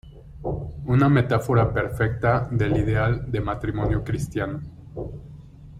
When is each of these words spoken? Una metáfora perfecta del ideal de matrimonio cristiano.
Una 0.87 1.09
metáfora 1.09 1.71
perfecta 1.71 2.49
del 2.49 2.75
ideal 2.77 3.29
de 3.31 3.39
matrimonio 3.39 4.03
cristiano. 4.03 4.59